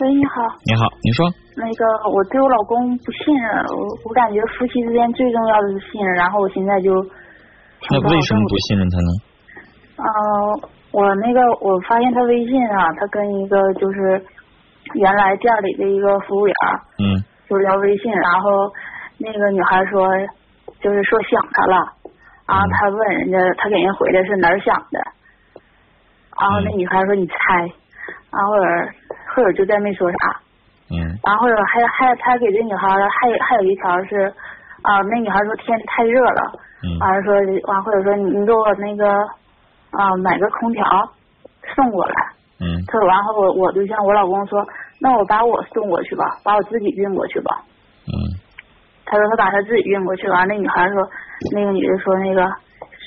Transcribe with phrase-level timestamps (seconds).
[0.00, 0.42] 喂，你好。
[0.66, 1.22] 你好，你说。
[1.54, 6.90] 那个，我对我老公不信任，我我感觉夫妻之间最重要的是信任，然后我现在就。
[7.90, 9.10] 那为什么不信任他呢？
[9.94, 10.04] 嗯，
[10.90, 14.20] 我那个我发现他微信啊，他跟一个就是
[14.94, 16.54] 原来店里的一个服务员，
[16.98, 18.50] 嗯，就聊微信，然后
[19.18, 20.08] 那个女孩说，
[20.82, 21.76] 就是说想他了，
[22.48, 24.98] 然后他问人家，他给人回的是哪儿想的，
[26.40, 27.36] 然后那女孩说你猜，
[28.32, 28.54] 然后
[29.34, 30.40] 或者就再没说啥，
[30.90, 34.32] 嗯，然后还还他给这女孩还还有一条是
[34.82, 36.60] 啊，那女孩说天太热了。
[37.00, 37.34] 完了说
[37.66, 39.08] 完或者说你你给我那个
[39.90, 40.84] 啊买个空调
[41.74, 42.14] 送过来。
[42.60, 42.76] 嗯。
[42.86, 44.62] 他说完后我我对象我老公说
[45.00, 47.62] 那我把我送过去吧，把我自己运过去吧。
[48.04, 48.12] 嗯。
[49.06, 51.08] 他说他把他自己运过去，完那女孩说
[51.54, 52.42] 那个女的说那个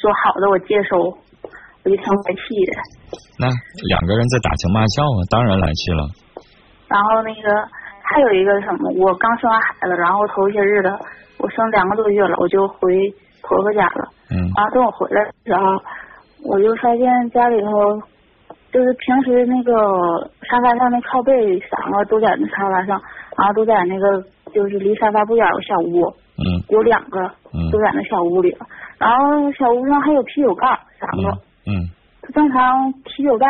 [0.01, 1.15] 说好的我接收，
[1.87, 2.71] 我就挺来气的。
[3.39, 3.47] 那
[3.87, 6.03] 两个人在打情骂俏啊，当然来气了。
[6.91, 7.47] 然后那个
[8.03, 10.91] 还有一个什么，我刚生完孩子，然后头一些日子
[11.39, 12.91] 我生两个多月了，我就回。
[13.43, 15.61] 婆婆家了，嗯，然后等我回来的时候，
[16.43, 17.95] 我就发现家里头
[18.73, 19.71] 就是平时那个
[20.41, 22.99] 沙发上那靠背三个都在那沙发上，
[23.37, 27.21] 然后都在那个就是离沙发不远有小屋，嗯，有两个，
[27.53, 28.65] 嗯，都在那小屋里了，
[28.97, 30.67] 然后小屋上还有啤酒盖
[30.99, 31.89] 三个，嗯，嗯
[32.21, 33.47] 他正常啤酒盖，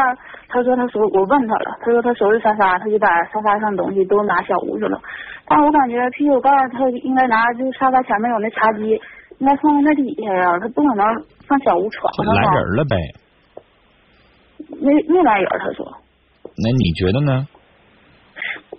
[0.50, 5.00] 他说他收，我问他了，他说他收拾沙发，他就把沙发上东西都拿小屋去了，
[5.48, 9.00] 但我感觉啤酒盖他应该拿，就沙发前面有那茶几。
[9.40, 11.06] 应该放在那底下呀，他不可能
[11.48, 12.98] 放小屋床上来人了呗？
[14.82, 15.86] 没没来人，他说。
[16.42, 17.48] 那你觉得呢？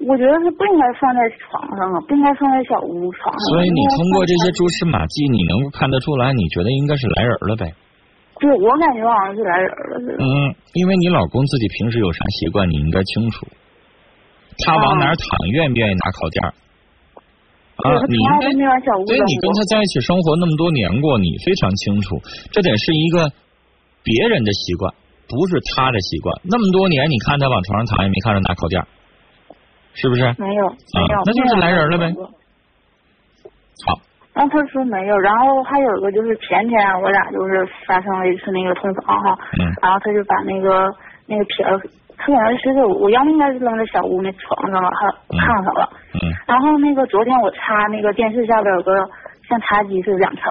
[0.01, 3.39] 我觉得他不应该放在床上啊，不应该放在小屋床上。
[3.55, 7.73] 所以你通过这些蛛丝马迹，你能看得出来，你觉得应该是来人了呗？
[8.39, 10.17] 对，我感觉好像是来人了。
[10.19, 13.47] 嗯，因为你老公自己平时有啥习惯，你应该清楚。
[14.65, 16.45] 他往哪儿躺，愿不愿意拿靠垫？
[17.79, 18.51] 啊，你应该
[19.07, 23.31] 所以你跟他在一起生活那么多年过，你非常清楚，这得是一个
[24.03, 24.93] 别人的习惯，
[25.29, 26.41] 不是他的习惯。
[26.45, 28.83] 那么多年，你看他往床上躺，也没看着拿靠垫，
[29.95, 30.23] 是不是？
[30.39, 32.15] 没有，没有，那就是来人了呗。
[33.87, 34.01] 好。
[34.39, 39.37] 然后他说没有，然后还有一个就是前天我俩就是发生了一次那个通房哈，
[39.83, 40.89] 然后他就把那个
[41.27, 41.75] 那个皮儿。
[42.17, 45.07] 他可能是我要么应该是扔在小屋那床上了，还
[45.39, 45.89] 炕上了。
[46.15, 46.31] 嗯。
[46.47, 48.93] 然后那个昨天我擦那个电视下边有个
[49.49, 50.43] 像茶几似的两层，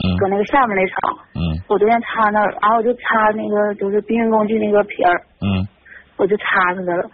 [0.00, 0.16] 嗯。
[0.18, 0.96] 搁那个下面那层。
[1.34, 1.40] 嗯。
[1.68, 5.12] 我昨天擦那儿，然后我就擦那个就是避孕工具那个皮儿。
[5.40, 5.68] 嗯。
[6.16, 7.04] 我就擦出来了，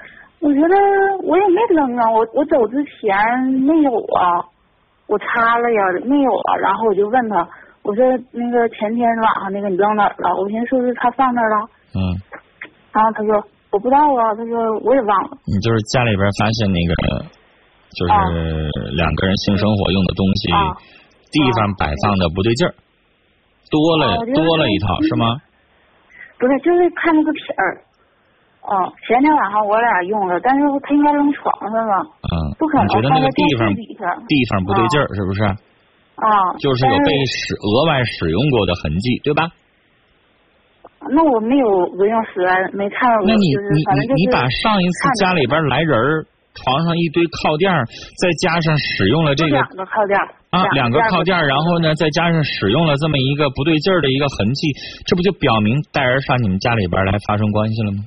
[0.40, 0.76] 我觉得
[1.22, 3.16] 我也没扔啊，我我走之前
[3.62, 4.42] 没有啊，
[5.10, 6.56] 我擦了呀，没有啊。
[6.62, 7.42] 然后我就问他，
[7.82, 10.30] 我说那个前天晚上那个你扔哪儿了？
[10.38, 11.66] 我寻思是不是他放那儿了？
[11.98, 11.98] 嗯。
[12.94, 13.42] 然后他说。
[13.70, 15.38] 我不知道啊，他说我也忘了。
[15.46, 16.92] 你就是家里边发现那个，
[17.94, 18.66] 就是
[18.98, 20.50] 两个人性生活用的东西，
[21.30, 22.74] 地方摆放的不对劲儿，
[23.70, 25.38] 多了多了一套是吗？
[26.40, 27.78] 不是，就是看那个片儿。
[28.66, 32.02] 哦，前天晚上我俩用了，但是他应该扔床上了。
[32.60, 32.62] 嗯。
[32.62, 35.42] 不可能你觉得那个地方地方不对劲儿，是不是？
[36.20, 36.28] 啊。
[36.60, 39.48] 就是有被使额外使用过的痕迹，对吧？
[41.08, 41.66] 那我没有
[41.96, 42.44] 闻用时
[42.76, 43.24] 没看到。
[43.24, 45.96] 那你你你你把上一次家里边来人
[46.52, 47.72] 床上一堆靠垫，
[48.20, 54.68] 再加上使用了这个两个靠垫啊，两个靠垫，然后呢再加上使用了这么一个不对劲儿的一个痕迹，
[55.06, 58.04] 这不就表明带人上你们家里边来发生关系了吗？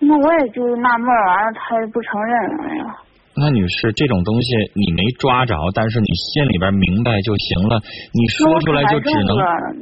[0.00, 2.34] 那我也就纳闷，完了他不承认，
[2.66, 2.96] 哎呀。
[3.36, 7.80] 那女士，这种东西你没抓着，但是你心里边明白就行了。
[8.12, 9.36] 你说出来就只能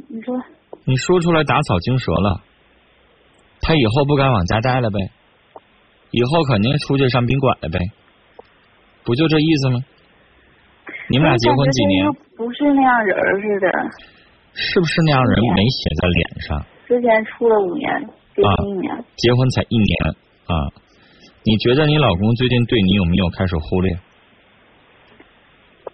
[0.07, 0.39] 你说。
[0.85, 2.41] 你说出来打草惊蛇了，
[3.61, 4.97] 他以后不敢往家待了呗，
[6.11, 7.79] 以后肯定出去上宾馆了呗，
[9.03, 9.79] 不就这意思吗？
[11.09, 12.11] 你们俩结婚几年？
[12.37, 13.67] 不是那样人似的。
[14.53, 16.65] 是不是那样人没写在脸上？
[16.87, 19.03] 之前处了五年，结婚一年。
[19.15, 20.15] 结婚才一年
[20.47, 20.53] 啊？
[21.43, 23.91] 你觉得你老公最近对你有没有开始忽略？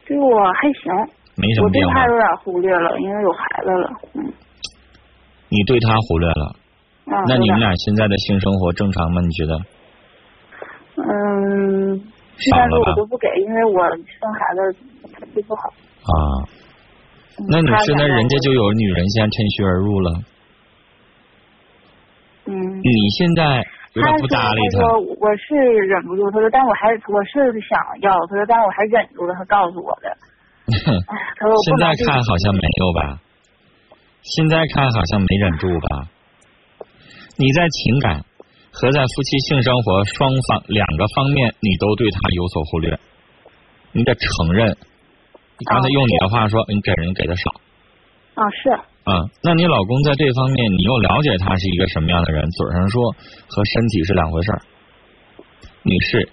[0.05, 0.91] 对我还行，
[1.37, 1.93] 没什么变化。
[1.93, 4.33] 我对他有点忽略了，因为有孩子了，嗯。
[5.49, 6.55] 你对他忽略了，
[7.27, 9.21] 那你们俩现在的性生活正常吗？
[9.21, 9.59] 你觉得？
[10.97, 12.01] 嗯，
[12.51, 15.69] 但是我都不给，因为我生孩子不好。
[15.69, 16.13] 啊，
[17.49, 20.11] 那你是那人家就有女人先趁虚而入了。
[22.85, 22.87] 嗯。
[22.93, 23.65] 你现在
[23.97, 24.77] 有点不搭理他。
[24.77, 25.57] 他说我是
[25.89, 27.33] 忍不住，他说但我还我是
[27.65, 27.73] 想
[28.05, 30.13] 要，他说但我还忍住了，他告诉我的。
[30.71, 33.21] 他说现在看好像没有吧。
[34.21, 36.09] 现在看好像没忍住吧？
[37.37, 38.23] 你在情感
[38.71, 42.97] 和在夫妻性生活双方两个方面，你都对他有所忽略，
[43.91, 44.75] 你得承认。
[45.69, 47.51] 刚才用你的话说，你给人给的少。
[48.35, 48.79] 啊，是。
[49.05, 52.41] 啊，那你老公在这方面，你又了解他是一个什么样的人？
[52.49, 53.13] 嘴上说
[53.45, 54.61] 和身体是两回事儿。
[55.83, 56.27] 女士，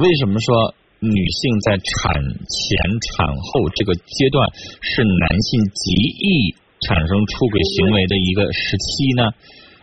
[0.00, 2.70] 为什么说女性在产前、
[3.04, 4.48] 产后这个阶段
[4.80, 6.56] 是男性极易
[6.88, 9.28] 产生出轨行为的一个时期呢？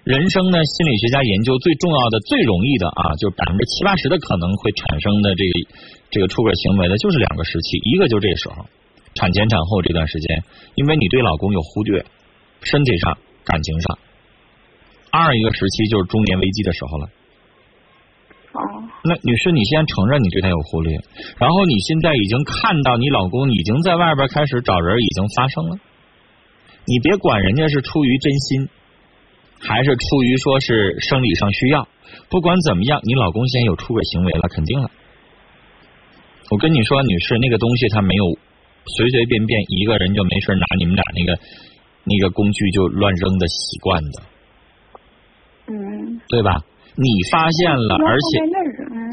[0.02, 5.54] 人生呢，心理学家研究最重要的、最容易的啊，就是百分之七八十的可能会产生的这个
[6.10, 8.66] 这个出轨行为的，就是两个时期，一个就这时候，
[9.18, 10.44] 产前产后这段时间，
[10.76, 12.06] 因为你对老公有忽略，
[12.62, 13.98] 身体上、感情上；
[15.12, 17.06] 二一个时期就是中年危机的时候了。
[18.54, 18.62] 哦。
[19.04, 20.94] 那女士，你先承认你对他有忽略，
[21.38, 25.80] 然后你现在已经看到你老公已经在外边开始找人，已经发生了，
[26.86, 28.70] 你别管人家是出于真心。
[29.60, 31.88] 还是出于说是生理上需要，
[32.30, 34.92] 不管怎么样，你老公先有出轨行为了，肯定了。
[36.52, 38.24] 我跟你说，女士，那个东西他没有
[38.96, 41.40] 随随便便一个人就没事拿你们俩那个
[42.06, 44.24] 那个工具就乱扔的习惯的，
[45.68, 46.64] 嗯，对吧？
[47.00, 48.42] 你发现了，而且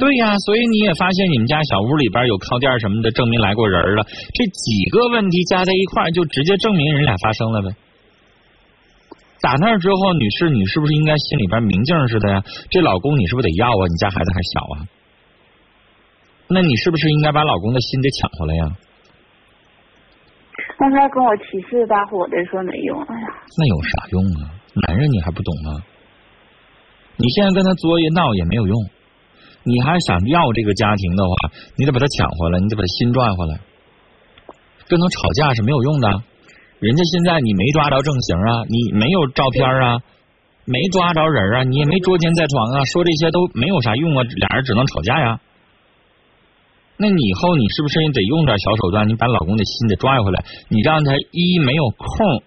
[0.01, 4.07] 对呀，所以你也发现你们家小屋里边有靠垫什么的，证明来过人了。
[4.33, 7.77] 这几个问题加在一块就直接证明人俩发生了呗。
[9.43, 12.43] 打那之后，女士，你是不是应该心里边明镜似的呀？
[12.71, 13.85] 这老公你是不是得要啊？
[13.87, 14.89] 你家孩子还小啊？
[16.49, 18.73] 那你是不是应该把老公的心给抢回来呀？
[20.85, 24.53] 那他跟我起誓大火的说没用，哎呀，那有啥用啊？
[24.87, 25.81] 男人你还不懂吗？
[27.17, 28.77] 你现在跟他作一闹也没有用，
[29.63, 31.33] 你还想要这个家庭的话，
[31.77, 33.57] 你得把他抢回来，你得把他心赚回来。
[34.87, 36.09] 跟他吵架是没有用的。
[36.81, 40.03] 人家现在你没抓着正形啊，你没有照片啊，
[40.67, 45.41] 没抓着人啊，你也没捉奸在床啊，说这些都没有啥用啊，俩人只能吵架呀。
[46.97, 49.09] 那你以后你是不是也得用点小手段？
[49.09, 52.43] 你把老公的心得拽回来，你让他一没有空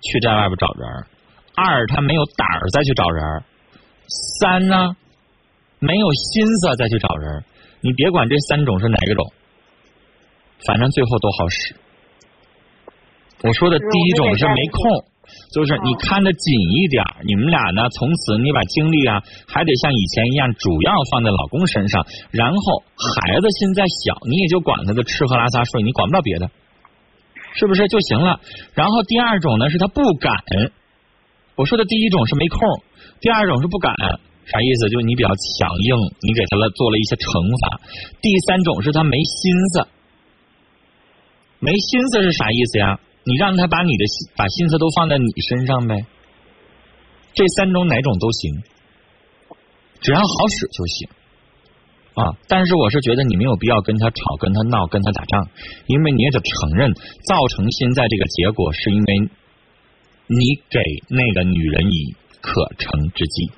[0.00, 1.06] 去在外边找人，
[1.56, 3.42] 二他没有胆儿再去找人，
[4.38, 4.96] 三呢
[5.78, 7.44] 没有心思再去找人。
[7.80, 9.32] 你别管这三种是哪个种，
[10.66, 11.74] 反正最后都好使。
[13.42, 15.04] 我说的第一种是没空，
[15.52, 26.50] 就是你看得紧一点，你们俩呢，从此你把精力啊，还得像以前一样，主要放在老公身上，然后孩子现在小，你也就管他的吃喝拉撒睡，你管不了别的，
[27.54, 28.40] 是不是就行了？
[28.74, 30.32] 然后第二种呢，是他不敢。
[31.56, 32.60] 我说的第一种是没空，
[33.20, 33.92] 第二种是不敢，
[34.46, 34.88] 啥意思？
[34.88, 37.80] 就是你比较强硬，你给他了做了一些惩罚。
[38.22, 39.86] 第三种是他没心思，
[41.58, 42.98] 没心思是啥意思呀？
[43.24, 46.06] 你让他把你的心把心思都放在你身上呗，
[47.34, 48.62] 这三种哪种都行，
[50.00, 51.08] 只要好使就行
[52.14, 52.36] 啊。
[52.48, 55.48] 但是我是觉得你没有必要跟他吵、跟他闹、跟他打仗，
[55.86, 56.92] 因为你也得承认，
[57.28, 59.30] 造成现在这个结果是因为
[60.26, 60.38] 你
[60.70, 63.50] 给那个女人以可乘之机。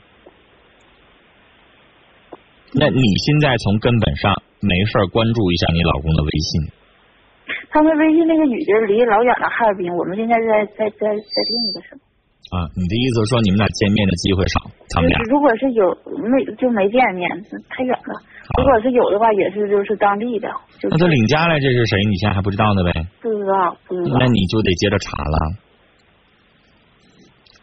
[2.74, 6.81] 那你现在从根本上没事关注一下你老公的微信。
[7.72, 9.88] 他们微信那个女的离老远了，哈尔滨。
[9.96, 11.96] 我们现在在在在在另一个省。
[12.52, 14.60] 啊，你的意思说你们俩见面的机会少？
[14.92, 15.88] 他们俩如果是有
[16.20, 17.24] 没就没见面，
[17.72, 18.12] 太远了。
[18.60, 20.52] 如果是有的话，也是就是当地的。
[20.84, 21.96] 那他领家来这是谁？
[22.04, 22.92] 你现在还不知道呢呗？
[23.24, 24.20] 不知道，不知道。
[24.20, 25.36] 那你就得接着查了，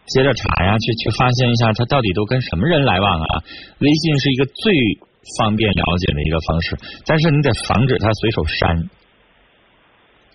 [0.10, 3.46] 接着查呀，去去发现一下他到底都跟什么人来往啊？
[3.78, 4.74] 微信是一个最
[5.38, 6.74] 方便了解的一个方式，
[7.06, 8.90] 但是你得防止他随手删。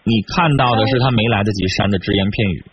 [0.04, 2.64] 你看到的是他没来得及删的只言片语，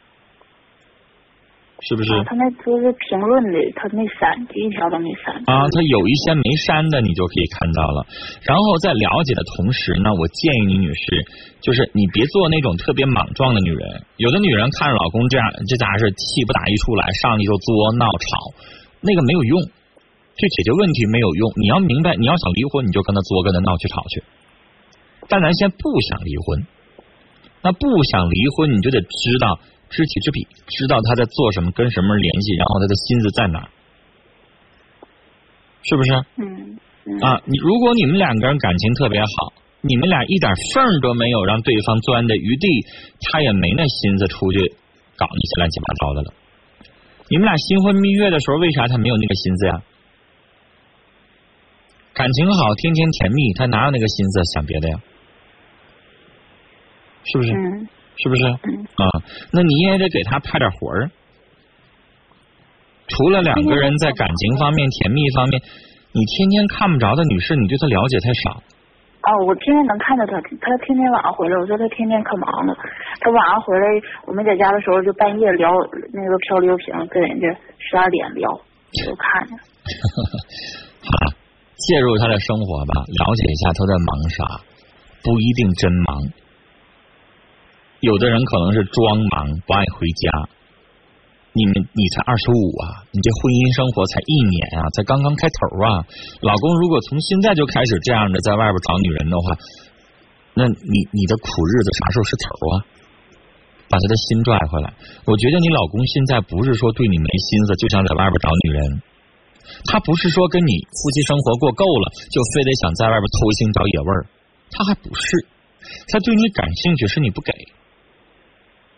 [1.79, 2.11] 是不是？
[2.27, 5.31] 他那都是评论的，他没删，一条都没删。
[5.47, 8.05] 啊，他有一些没删的，你就可以看到了。
[8.43, 11.23] 然后在了解的同时呢，我建议你女士，
[11.63, 14.03] 就是你别做那种特别莽撞的女人。
[14.17, 18.27] 有的女人看着老公这样，这家伙是气不打一处来，上去就作闹吵，
[18.99, 19.55] 那个没有用，
[20.35, 21.47] 去解决问题没有用。
[21.55, 24.21] 你要明白，你要想离婚，你就跟他作，跟他闹去吵去。
[25.31, 25.79] 但咱先不
[26.11, 26.67] 想离婚。
[27.61, 33.69] 那不想离婚，你就得知道知己知彼，知道他在做什么，跟什么人联系，然后他的心思在哪，
[35.83, 36.13] 是不是？
[36.37, 36.77] 嗯。
[37.21, 42.67] 啊，你如果你们两个人感情特别好，你们俩一点缝都没有让对方钻的余地，
[43.21, 44.59] 他也没那心思出去
[45.17, 46.33] 搞那些乱七八糟的了。
[47.27, 49.81] 你们俩新婚蜜月的时候，为啥他没有那个心思呀？
[52.13, 55.01] 感情好，天天甜蜜，他哪有那个心思想别的呀？
[57.25, 57.51] 是不是？
[58.17, 58.45] 是不是？
[58.45, 59.03] 啊，
[59.51, 61.09] 那你也得给他派点活儿，
[63.07, 65.61] 除了两个人在感情方面、甜蜜方面，
[66.11, 68.61] 你天天看不着的女士，你对她了解太少。
[69.21, 72.75] 哦，我天天能看到他，他天天晚上回来，我说他天天可忙了。
[73.21, 73.85] 他晚上回来，
[74.25, 75.69] 我们在家的时候就半夜聊
[76.11, 77.47] 那个漂流瓶，跟人家
[77.77, 78.49] 十二点聊，
[79.05, 79.53] 都看着。
[81.05, 81.11] 好，
[81.77, 84.61] 介入他的生活吧，了解一下他在忙啥，
[85.23, 86.40] 不一定真忙。
[88.01, 90.49] 有的人可能是装忙，不爱回家。
[91.53, 93.05] 你们，你才二十五啊！
[93.13, 96.01] 你这婚姻生活才一年啊，才刚刚开头啊！
[96.41, 99.53] 老公如果从现在就开始这样的在外边找女人的话，
[100.57, 102.75] 那你你的苦日子啥时候是头啊？
[103.91, 104.95] 把他的心拽回来。
[105.27, 108.81] 我觉得你老公现在不是说对你没心思，就想在外边找女人。
[109.91, 114.25] 他不是说跟你夫妻生活过够了，就非得想在外边偷腥找野味儿。
[114.71, 115.45] 他还不是，
[116.07, 117.51] 他对你感兴趣，是你不给。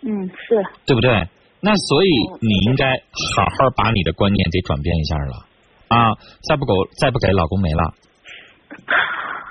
[0.05, 1.27] 嗯，是对不对？
[1.61, 2.09] 那所以
[2.41, 5.45] 你应该好好把你的观念给转变一下了
[5.87, 6.11] 啊！
[6.43, 7.83] 再不给再不给老公没了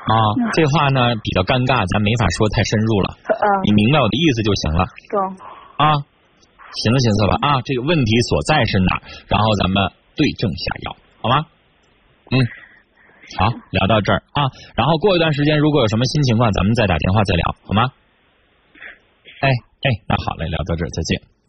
[0.04, 0.14] 啊！
[0.52, 3.16] 这话呢比较尴尬，咱没法说太深入了。
[3.64, 4.85] 你明白我的意思就行了。
[5.09, 5.16] 懂
[5.80, 5.97] 啊，
[6.85, 7.62] 寻思寻思吧啊！
[7.64, 9.00] 这个问题所在是哪？
[9.28, 11.47] 然后咱们对症下药，好吗？
[12.28, 12.37] 嗯，
[13.40, 14.52] 好，聊到这儿啊。
[14.76, 17.88] 然后过一段时间，如果有什么新情况，咱们再打电话再聊，好吗？
[19.40, 19.49] 哎
[19.82, 21.41] 哎，那好嘞，聊到这儿，再见。